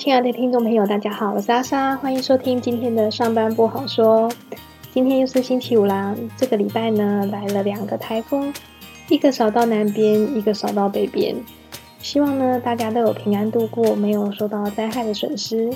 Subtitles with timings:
[0.00, 4.32] 亲爱的听众朋友，大家好，我是阿莎，欢迎收听今天的上班不好说。
[4.94, 8.50] 今天又是星期五啦，这个礼拜呢来了两个台风，
[9.10, 11.36] 一个扫到南边，一个扫到北边。
[11.98, 15.70] 希望呢大家都有平安度过，没有受到灾害的损失。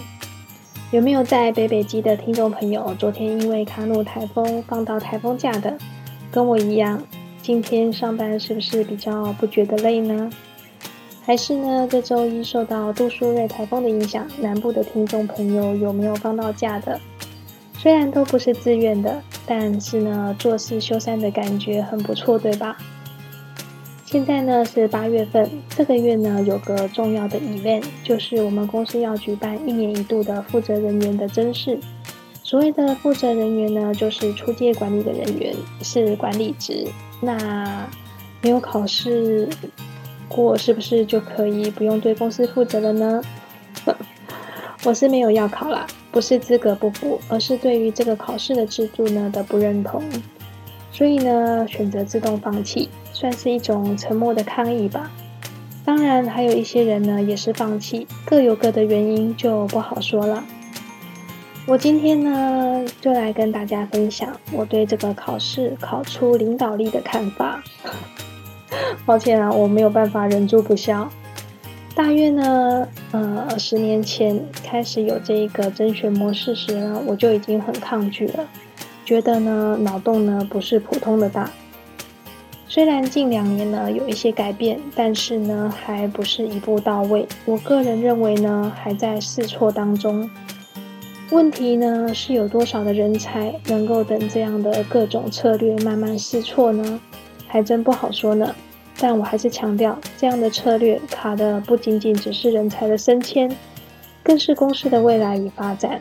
[0.90, 5.76] 有没有在北北基的听众朋友，昨天因为卡努台风放到台风假的，
[6.30, 7.02] 跟我一样，
[7.42, 10.30] 今天上班是不是比较不觉得累呢？
[11.26, 11.88] 还是呢？
[11.90, 17.00] 这周一受到杜苏芮台风的影响，南部的听众朋友有没有放到假的？
[17.78, 22.76] 虽然都不是自愿的，但是呢，做事修缮的感觉很不错，对吧？
[24.04, 31.78] 现在呢是八月份，这个月呢有个重要的 event，就是我们公司要举办一年一度的负责人员的甄试。
[32.42, 36.86] 所谓的负责人员呢，就是出借管理的人员，是管理职。
[37.22, 37.88] 那
[38.42, 39.48] 没有考试。
[40.34, 43.22] 过是不是就可以不用对公司负责了呢？
[44.84, 50.02] 我是没有要考啦，不是资格不符，而是对于这个考试的制度呢的不认同，
[50.92, 55.10] 所以呢选择自动放弃，算是一种沉默的抗议吧。
[55.86, 60.44] 当然还有一些人呢也是放弃，各有各的原因就不好说了。
[61.66, 67.62] 我今天呢就来跟大家分享我对这个考试考出领导力的看法。
[69.06, 71.08] 抱歉啊，我没有办法忍住不笑。
[71.94, 78.44] 大约呢，呃，十年前开始有这一个甄选模式时呢，我就已经很抗拒了，
[79.04, 81.48] 觉得呢脑洞呢不是普通的大。
[82.66, 87.28] 虽然近两年呢有一些改变，但是呢还不是一步到位。
[87.44, 90.28] 我个人认为呢还在试错当中。
[91.30, 97.00] 问题呢是有多少的人才能够等这样的各种策略慢慢试错呢？
[97.46, 98.52] 还真不好说呢，
[98.98, 103.50] 但我还是强调，这样的策略卡的不仅仅只是人才的升迁，
[104.22, 106.00] 更是公司的未来与发展。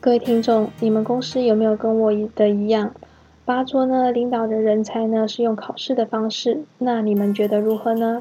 [0.00, 2.92] 各位听众，你们公司有没有跟我的一样，
[3.44, 6.64] 八桌呢领导的人才呢是用考试的方式？
[6.78, 8.20] 那你们觉得如何呢？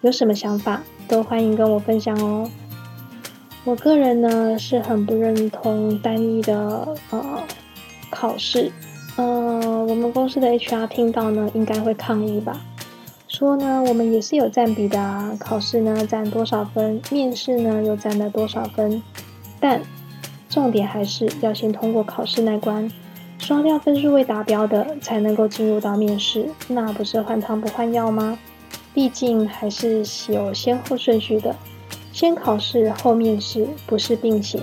[0.00, 2.50] 有什么想法都欢迎跟我分享哦。
[3.64, 7.42] 我个人呢是很不认同单一的呃
[8.10, 8.70] 考试。
[9.16, 9.24] 呃，
[9.88, 12.60] 我们公司的 HR 听到呢，应该会抗议吧？
[13.36, 19.02] 说呢，我们也是有占比的啊，考试呢占多少分，面试呢又占了多少分，
[19.58, 19.82] 但
[20.48, 22.88] 重点还是要先通过考试那关，
[23.40, 28.38] 刷掉分数未达标的，才能够进入到面试，那不是换汤不换药吗？
[28.94, 31.56] 毕竟还是有先后顺序的，
[32.12, 34.60] 先考试后面试，不是并行。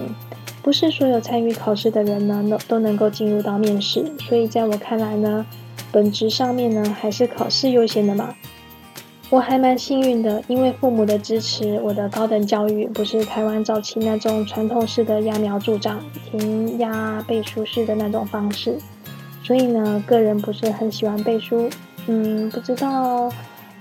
[0.64, 5.46] 不是所有参与考试的人呢，都都能够进入到面试，所以在我看来呢，
[5.92, 8.34] 本质上面呢还是考试优先的嘛。
[9.32, 18.78] 我还蛮幸运的，因为父母的支持，我的高等教育不是台湾早期那种传统式的揠苗助长、填鸭背书式的那种方式，
[19.42, 21.70] 所以呢，个人不是很喜欢背书。
[22.08, 23.32] 嗯，不知道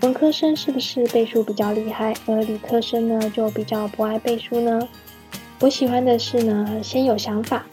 [0.03, 4.89] 文科生是不是背书比较厉害，而理科生呢就比较不爱背书呢？
[5.59, 7.67] 我喜欢的是呢，先有想法，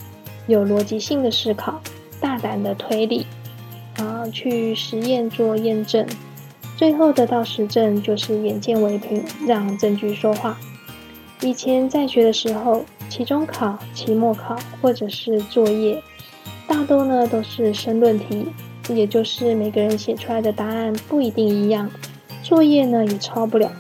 [0.48, 1.80] 有逻辑性的思考，
[2.20, 3.28] 大胆的推理，
[3.98, 6.04] 啊，去实验做验证，
[6.78, 10.56] 最后得到实证就是眼见为凭，让证据说话。
[11.42, 16.02] 以前在学的时候，期中考、期末考或者是作业，
[16.68, 18.46] 大多呢都是申论题，
[18.90, 21.90] 也就是每个人写出来的答案不一定一样，
[22.44, 23.72] 作业呢也抄不了，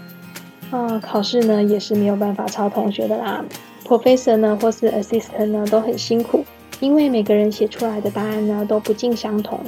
[0.72, 3.46] 啊，考试呢也是没有办法抄同学的啦。
[3.86, 6.44] Professor 呢，或是 Assistant 呢，都很辛苦，
[6.80, 9.60] 因为每个人写出来的答案呢都不尽相同，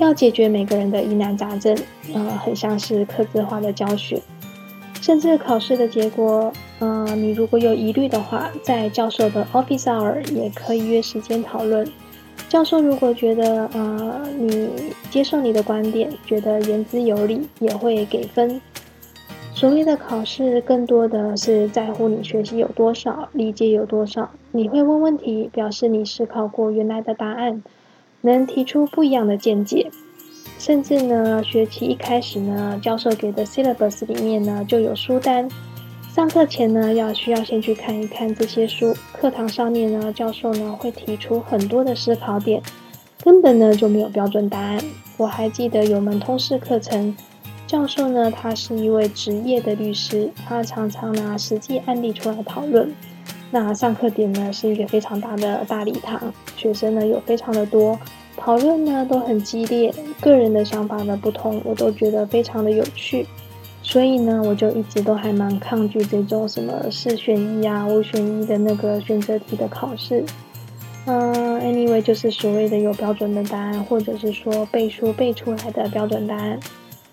[0.00, 1.76] 要解决每个人的疑难杂症，
[2.14, 4.20] 呃，很像是刻字化的教学。
[5.02, 11.86] 甚至考试的结果，呃，你如果有疑虑的话，在教授的 Office Hour 也可以约时间讨论。
[12.48, 14.70] 教授如果觉得，呃，你
[15.10, 18.60] 接受你的观点，觉得言之有理，也会给分。
[19.54, 24.30] 所谓的考试，更多的是在乎你学习有多少，理解有多少。
[24.52, 27.62] 你会问问题，表示你思考过原来的答案，
[28.22, 29.90] 能提出不一样的见解。
[30.58, 35.48] 甚至呢，学期一开始呢，教授给的 syllabus 里面呢就有书单，
[36.14, 38.94] 上课前呢要需要先去看一看这些书。
[39.12, 42.62] 课堂上面呢，教授呢会提出很多的思考点，
[43.24, 44.78] 根本呢就没有标准答案。
[45.16, 47.16] 我还记得有门通识课程。
[47.66, 52.92] 教授呢，他是一位职业的律师，他常常拿实际案例出来讨论。
[53.50, 57.98] 那上课点呢是一个非常大的大礼堂，学生呢有非常的多，
[58.36, 63.26] 讨论呢都很激烈，个人的想法的不同，我都觉得非常的有趣。
[63.82, 70.22] 所以呢，我就一直都还蛮抗拒这种什么四选一啊、五选一的那个选择题的考试。
[71.06, 76.60] 嗯，anyway，就是所谓的有标准的答案，或者是说背书背出来的标准答案。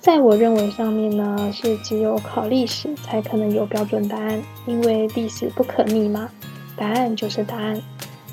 [0.07, 6.29] 在我认为上面呢，是只有考历史才可能有标准答案，因为历史不可逆嘛，
[6.77, 7.81] 答案就是答案。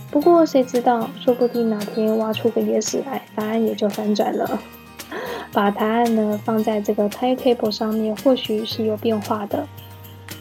[0.09, 4.63] 不过谁知道，说不定哪天挖出个野史来，答案也就反转了。
[5.53, 9.67] 把答案呢放在这个 timetable 上面，或许是有变化的。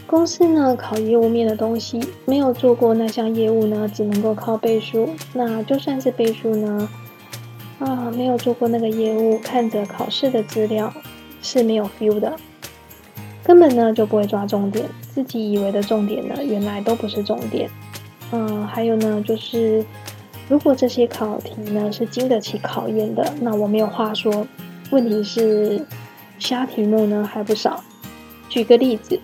[0.06, 5.09] 公司呢考业务面的东西，没有做过那项业务呢，只能够靠背书。
[5.33, 6.88] 那就算是背书呢，
[7.79, 10.94] 啊，没有做过那个业务，看着考试的资料。
[11.43, 12.35] 是没有 feel 的，
[13.43, 17.69] 根本呢就不会抓重点，自己以为的重点呢，原来都不是重点。
[18.31, 19.85] 嗯，还有呢，就是
[20.49, 24.47] 如果这些考题呢是经得起考验的，那我没有话说。
[24.91, 25.83] 问题是
[26.39, 27.83] 瞎题目呢还不少。
[28.47, 29.19] 举个例子，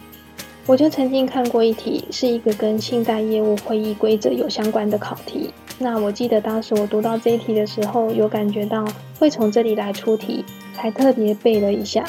[0.66, 5.52] 我就曾经看过一题，是一个跟信贷业务会议规则有相关的考题。
[5.80, 8.86] 那我记得当时我读到这一题的时候，有感觉到
[9.18, 10.46] 会从这里来出题。
[10.82, 12.06] 还特别背了一下，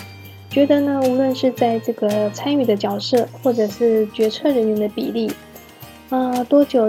[0.48, 5.28] 觉得呢，无论是在这个参与的角色，或者是决策人员的比例，
[6.08, 6.88] 啊，多久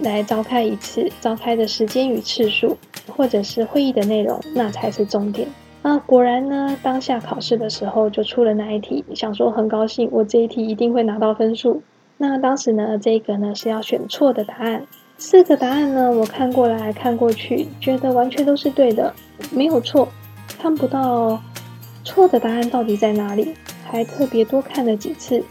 [0.00, 2.76] 来召开一次，召开的时间与次数，
[3.16, 5.46] 或者是会议的内容，那才是重点。
[5.82, 11.82] 啊，果然呢，当下考试的时候就出了那一题，想说很高兴，我这一题一定会拿到分数。
[12.16, 14.82] 那当时呢，这个呢是要选错的答案，
[15.18, 19.12] 四个答案呢，我看过来看过去，觉得完全都是对的，
[19.50, 20.08] 没有错。
[20.58, 21.40] 看不到
[22.04, 23.54] 错的答案到底在哪里，
[23.84, 25.42] 还特别多看了几次，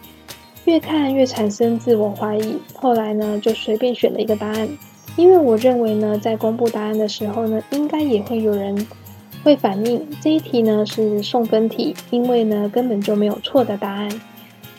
[0.66, 2.58] 越看越产生自我怀疑。
[2.76, 4.70] 后来呢，就随便选了一个答案，
[5.16, 8.88] 因为我认为呢，在公布答案的时候呢，应该也会有人
[9.44, 14.10] 会反映这一题呢是送分题，因为呢根本就没有错的答案。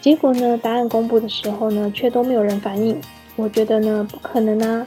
[0.01, 2.97] 结果呢，答案公布的时候呢，却都没有人反映。
[3.37, 4.87] 我觉得呢不可能啊，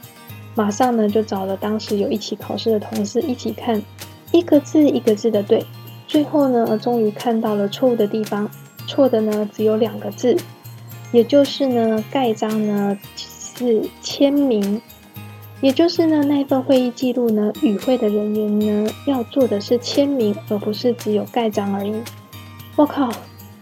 [0.54, 3.82] 马上呢就找了当时有一起考试的同事一起看。
[4.32, 5.64] 一个字一个字的对，
[6.06, 8.50] 最后呢，终于看到了错误的地方。
[8.86, 10.36] 错的呢只有两个字，
[11.12, 14.80] 也就是呢盖章呢是签名，
[15.60, 21.94] 也就是呢那份会议记录呢与会的人员呢要做的是签名，而不是只有盖章而已。
[22.74, 23.10] 我靠，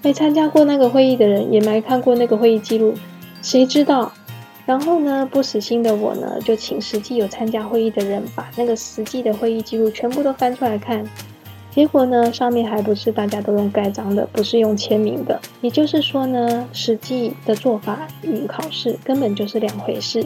[0.02, 2.94] 没参加过那个会议的人也没看过那个会议记录，
[3.43, 4.12] 谁知道？
[4.68, 11.02] 然后呢，不死心的我呢，就请实际有参加会议的人把那个实际的会议记录全部都翻出来看。
[11.70, 15.40] 结果呢，上面还不是大家都用盖章的，不是用签名的。
[15.62, 20.22] 也就是说呢，实际的做法与考试根本就是两回事。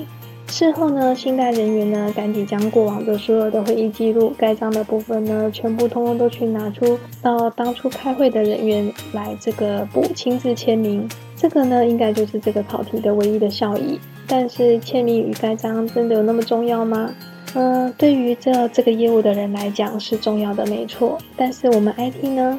[0.49, 11.09] 事后呢，信贷人员呢，赶紧将过往的所有的会议记录盖章的部分呢，全部通通都去拿出到当初开会的人员来这个补亲自签名。
[11.37, 14.01] 这个呢，应该就是这个考题的唯一的效益。
[14.27, 17.11] 但是签名与盖章真的有那么重要吗？
[17.55, 21.19] 嗯，对于这这个业务的人来讲是重要的，没错。
[21.37, 22.59] 但是我们 IT 呢，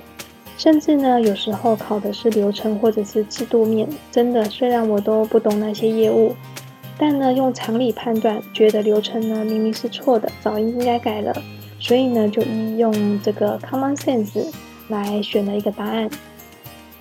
[0.56, 6.36] 甚至呢有时候考的是流程或者是制度面，真的虽然我都不懂那些业务，
[6.96, 11.34] 但呢用常理判断，觉得流程呢明明是错的，早应该改了，
[11.80, 12.44] 所以呢就
[12.78, 14.46] 用这个 common sense
[14.90, 16.08] 来选了一个答案。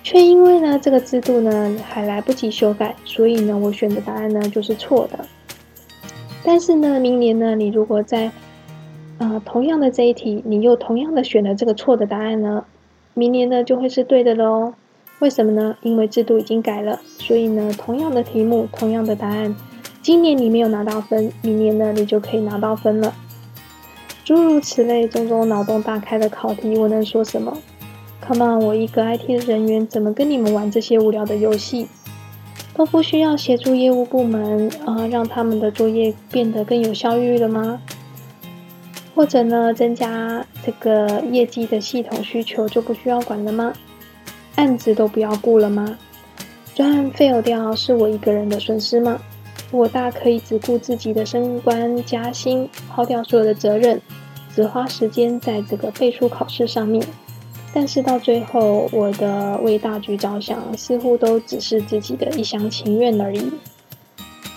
[0.03, 5.25] 却因为呢，这个制度呢还来不及修改，所以呢，我选的答案呢就是错的。
[6.43, 8.29] 但是呢，明年呢，你如果在
[9.17, 12.65] 呃同样的这一题，你又同样的选了这个错的答案呢，
[13.13, 14.73] 明年呢就会是对的喽。
[15.19, 15.77] 为什么呢？
[15.81, 19.55] 因为制度已经改了，所以呢，同样的题目，同样的答案，
[20.01, 23.13] 今年你没有拿到分，明年呢你就可以拿到分了。
[24.25, 27.57] 诸如此类，种种脑洞大开的考题，我能说什么
[28.25, 31.87] ？Come on，我一个 IT 的人员怎么跟你们玩这些无聊的游戏？
[32.73, 37.81] 都不需要协助业务部门啊，让他们的作业变得更有效率了吗？
[39.13, 43.73] 或者呢，增加这个业绩的系统需求就不需要管了吗？
[44.55, 45.99] 案子都不要顾了吗？
[46.73, 49.19] 专案 fail 掉是我一个人的损失吗？
[49.69, 54.01] 我大可以只顾自己的升官加薪，抛掉所有的责任，
[54.55, 57.05] 只花时间在这个背书考试上面。
[57.73, 63.51] 但是到最后，我的为大局着想似乎都只是自己的一厢情愿而已。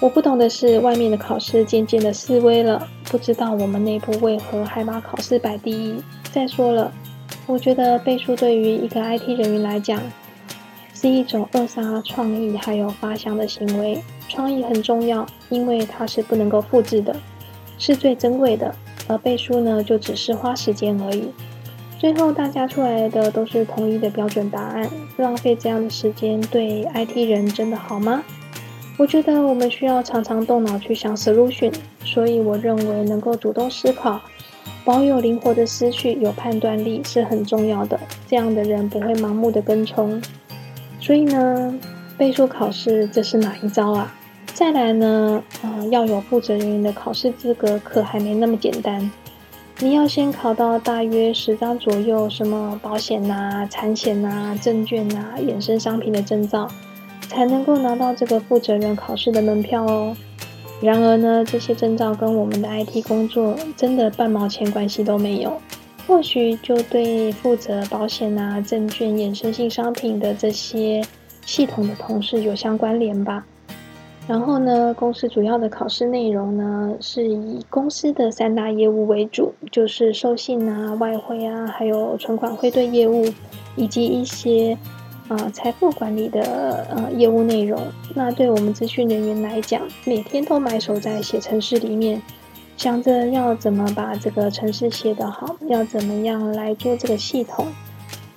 [0.01, 5.97] 我不懂的是，外面的考试渐渐的式微了，不知道我们内部为何还把考试摆第一。
[6.31, 6.93] 再说了，
[7.47, 9.99] 我觉得背书对于一个 IT 人员来讲，
[10.93, 14.03] 是一种扼杀创意还有发想的行为。
[14.29, 17.17] 创意很重要，因为它是不能够复制的，
[17.79, 18.75] 是最珍贵的。
[19.09, 21.29] 而背书呢，就只是花时间而已。
[21.99, 28.23] 最后大家出来的都是统一的标准答案，浪费这样的时间对 IT 人真的好吗？
[28.99, 31.73] 我觉得我们需要常常动脑去想 solution，
[32.05, 34.21] 所以我认为能够主动思考，
[34.85, 37.99] 保有灵活的思绪，有判断力是很重要的。
[38.27, 40.21] 这样的人不会盲目的跟从。
[41.01, 41.79] 所以呢，
[42.17, 44.15] 背书考试这是哪一招啊？
[44.55, 49.11] 再来呢，呃，要有负责人员的考试资格，可还没那么简单。
[49.79, 56.69] 你要先考到大约十张左右，什么保险呐、产险呐、证券呐、衍生商品的证照。
[57.29, 60.17] 才能够拿到这个负责人考试的门票哦。
[60.81, 65.61] 然而呢，这些证照跟我们的 IT 工作真的半毛钱关系都没有。
[66.07, 71.03] 或许就对负责保险啊、证券、衍生性商品的这些
[71.45, 73.45] 系统的同事有相关联吧。
[74.27, 83.25] 然后呢，公司主要的考试内容呢，是以公司的三大业务为主，就是授信啊、外汇啊，还有存款汇兑业务，
[83.77, 84.77] 以及一些。
[85.29, 87.83] 啊，财富管理的呃业务内容，
[88.15, 92.23] 那对我们咨询人员来讲，每天都埋首在写程式里面，
[92.77, 97.67] 想着要怎么把这个程式写得好，要怎么样来做这个系统，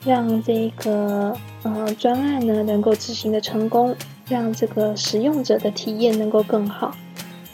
[0.03, 3.95] 让这个呃专案呢能够执行的成功，
[4.29, 6.95] 让这个使用者的体验能够更好。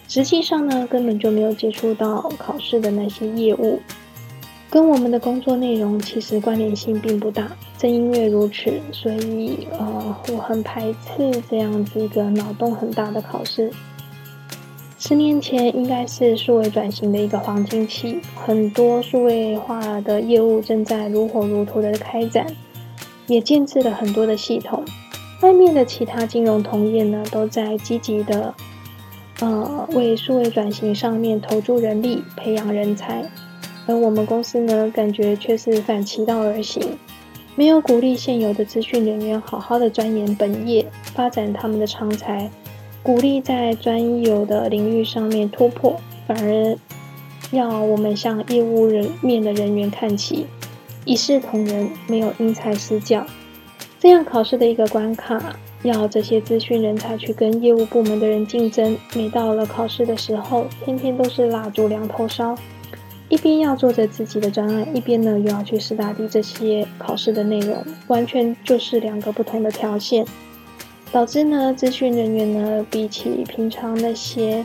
[0.08, 3.80] 实际上呢，根本就没有接触到考试的那些业务。
[4.70, 13.72] 跟我们的工作内容其实关联性并不大，正因为如此，所以呃，我很排斥这样子一个脑洞很大的考试。
[15.00, 22.46] 十年前应该是数位转型的一个黄金期，很多数位化的业务正在如火如荼的开展，
[23.28, 24.84] 也建制了很多的系统。
[25.46, 28.52] 外面的其他金融同业呢，都在积极的
[29.42, 33.24] 呃为数位转型上面投注人力，培养人才。
[33.86, 36.82] 而我们公司呢，感觉却是反其道而行，
[37.54, 40.84] 没有鼓励现有的资讯人员好好的钻研本业，
[41.14, 42.50] 发展他们的长才，
[43.04, 46.76] 鼓励在专有的领域上面突破，反而
[47.52, 50.48] 要我们向业务人面的人员看齐，
[51.06, 53.24] 一视同仁，没有因材施教。
[54.06, 62.56] 这样考试的一个关卡，要这些资讯人才去跟业务部门的人竞争，每到了考试的时候，天天都是蜡烛两头烧。
[63.30, 70.24] 一边要做着自己的专案，一边呢又要去试大地这些考试的内容，完全就是两个不同的条线，
[71.12, 74.64] 导致呢咨询人员呢比起平常那些，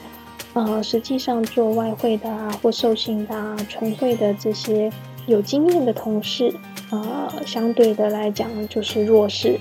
[0.53, 4.93] 呃实际上做外汇的啊或授信的啊存汇的这些
[5.25, 6.53] 有经验的同事，
[6.91, 9.59] 呃相对的来讲就是弱势，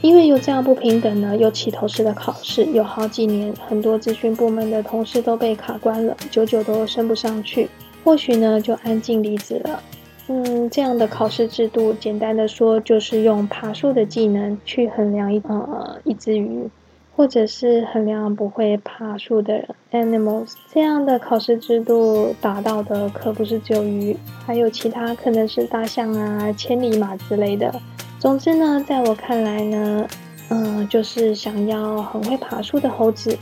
[0.00, 7.68] 因为有这样不平等呢，有起头式的考试有好几年，很多咨询部门的同事都被卡关了，久久都升不上去。
[8.04, 9.82] 或许呢，就安静离职了。
[10.28, 16.68] 嗯，这样的考试制度，简单的说，就是用爬树的技能去衡量一呃一只鱼，
[17.18, 20.52] 或者是衡量不会爬树的人 animals。
[20.72, 27.74] 这样的考试制度达到的可不是只有鱼，还有其他可能是大象啊、千里马之类的。
[28.20, 30.06] 总之呢，在我看来呢，
[30.50, 33.36] 嗯，就是想要很会爬树的猴子，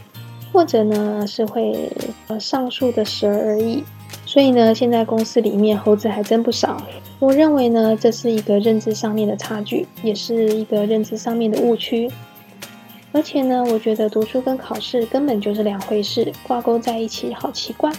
[0.54, 1.92] 或者呢是会
[2.28, 3.85] 呃上树的蛇而已。
[4.25, 6.78] 所以呢，现在公司里面猴子还真不少。
[7.18, 12.11] 我认为呢，这是一个认知上面的差距，也是一个认知上面的误区。
[13.16, 17.90] 而且呢，我觉得读书跟考试根本就是两回事，挂钩在一起好奇怪。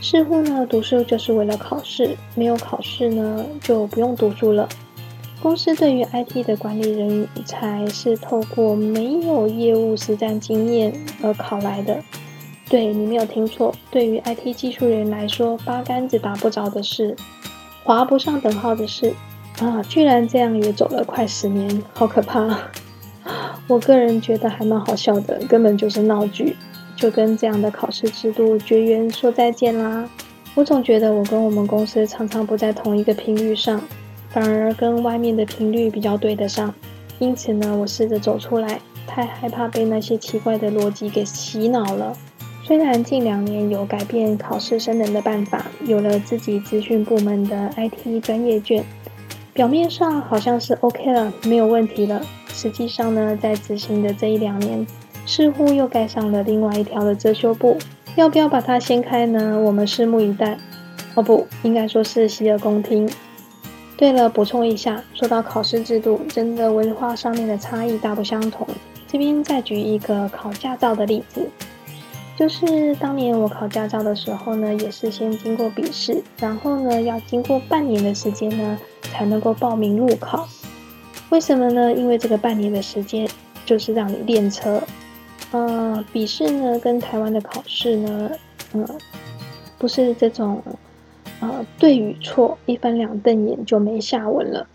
[0.00, 4.68] 似乎呢，读书就是为了考试，没有考试呢就不用读书了。
[5.42, 10.92] 公司对于 IT 的管理人才是透过没有业务实战经验
[11.24, 12.00] 而考来的。
[12.68, 17.16] 对你没有听错，对于 IT 技术人来说，八竿子打不着的事，
[17.82, 19.12] 划不上等号的事
[19.58, 22.56] 啊，居然这样也走了快十年，好可怕！
[23.72, 26.54] 我个人觉得还蛮好笑的，根本就是闹剧，
[26.94, 30.06] 就跟这样的考试制度绝缘说再见啦。
[30.54, 33.80] 我总觉得我跟我们公司常常不在同一个频率上，
[34.28, 36.74] 反而跟外面的频率比较对得上，
[37.18, 42.14] 因此呢，我试着走出来，太害怕被那些奇怪的逻辑给洗脑了。
[42.62, 48.84] 虽然近两年有改变考试生能的办法，有了自己资讯部门的 IT 专业卷，
[49.54, 52.20] 表面上好像是 OK 了，没有问题了。
[52.52, 54.86] 实际上呢，在执行的这一两年，
[55.26, 57.76] 似乎又盖上了另外一条的遮羞布。
[58.14, 59.58] 要不要把它掀开呢？
[59.58, 60.58] 我们拭目以待。
[61.14, 63.10] 哦，不应该说是洗耳恭听。
[63.96, 68.66] 对了，补充一下，说到考试制度，真的文化上面的差异大不相同。
[69.06, 71.48] 这边再举一个考驾照的例子。
[72.34, 80.48] 就是当年我考驾照的时候呢，也是先经过笔试，然后呢要经过半年的时间呢，才能够报名路考。
[81.32, 81.90] 为什么呢？
[81.90, 83.26] 因为这个半年的时间
[83.64, 84.82] 就是让你练车。
[85.50, 88.30] 呃，笔试呢跟台湾的考试呢，
[88.74, 88.86] 嗯，
[89.78, 90.62] 不是这种
[91.40, 94.66] 呃对与错一翻两瞪眼就没下文了，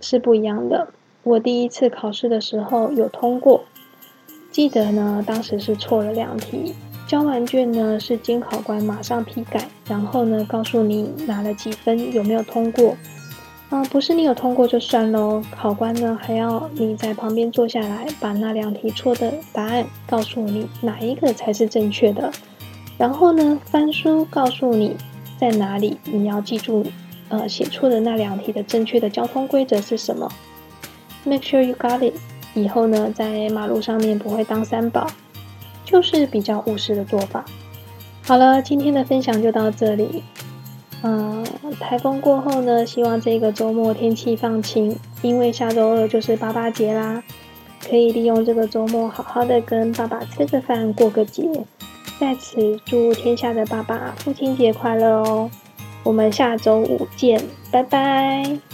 [0.00, 0.88] 是不一样的。
[1.22, 3.62] 我第一次考试的时候有通过，
[4.50, 6.74] 记得呢当时是错了两题，
[7.06, 12.96] 交完卷呢是监考官马上批改，然后呢告诉你拿了几分，有没有通过。
[13.74, 22.30] 啊，不是你有通过就算喽，考官呢还要你在旁边坐下来，把那两题错的答案告诉你哪一个才是正确的，
[22.96, 24.96] 然后呢翻书告诉你
[25.40, 26.86] 在哪里，你要记住，
[27.28, 30.30] 呃，写错的那两题的正确的交通规则是什么
[31.24, 32.14] ？Make sure you got it。
[32.54, 35.08] 以后呢在马路上面不会当三宝，
[35.84, 37.44] 就是比较务实的做法。
[38.24, 40.22] 好了，今天的分享就到这里。
[41.06, 41.44] 嗯，
[41.78, 47.22] 台风过后呢，希望这个周末天气放晴，因为下周二就是爸爸节啦，
[47.86, 51.46] 可以利用这个周末好好的跟爸爸吃个饭，过个节。
[52.18, 55.50] 在此祝天下的爸爸父亲节快乐哦！
[56.04, 58.73] 我们下周五见，拜拜。